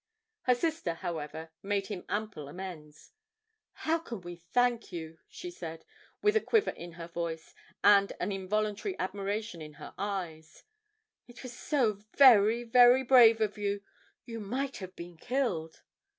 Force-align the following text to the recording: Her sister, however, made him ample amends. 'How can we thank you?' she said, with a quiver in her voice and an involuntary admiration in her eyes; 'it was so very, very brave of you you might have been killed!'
Her 0.47 0.55
sister, 0.55 0.95
however, 0.95 1.51
made 1.61 1.85
him 1.85 2.05
ample 2.09 2.47
amends. 2.47 3.11
'How 3.73 3.99
can 3.99 4.19
we 4.21 4.35
thank 4.35 4.91
you?' 4.91 5.19
she 5.27 5.51
said, 5.51 5.85
with 6.23 6.35
a 6.35 6.41
quiver 6.41 6.71
in 6.71 6.93
her 6.93 7.07
voice 7.07 7.53
and 7.83 8.11
an 8.19 8.31
involuntary 8.31 8.97
admiration 8.97 9.61
in 9.61 9.73
her 9.73 9.93
eyes; 9.99 10.63
'it 11.27 11.43
was 11.43 11.53
so 11.53 11.99
very, 12.17 12.63
very 12.63 13.03
brave 13.03 13.41
of 13.41 13.59
you 13.59 13.83
you 14.25 14.39
might 14.39 14.77
have 14.77 14.95
been 14.95 15.17
killed!' 15.17 15.83